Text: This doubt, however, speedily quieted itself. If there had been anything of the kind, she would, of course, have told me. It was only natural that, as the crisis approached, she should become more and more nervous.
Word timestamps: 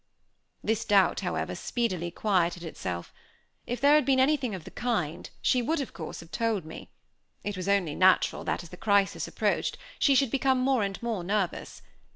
This 0.63 0.83
doubt, 0.83 1.19
however, 1.19 1.53
speedily 1.53 2.09
quieted 2.09 2.63
itself. 2.63 3.13
If 3.67 3.79
there 3.79 3.93
had 3.93 4.03
been 4.03 4.19
anything 4.19 4.55
of 4.55 4.63
the 4.63 4.71
kind, 4.71 5.29
she 5.43 5.61
would, 5.61 5.79
of 5.79 5.93
course, 5.93 6.21
have 6.21 6.31
told 6.31 6.65
me. 6.65 6.89
It 7.43 7.55
was 7.55 7.69
only 7.69 7.93
natural 7.93 8.43
that, 8.45 8.63
as 8.63 8.69
the 8.69 8.77
crisis 8.77 9.27
approached, 9.27 9.77
she 9.99 10.15
should 10.15 10.31
become 10.31 10.59
more 10.59 10.81
and 10.81 10.97
more 11.03 11.23
nervous. 11.23 11.83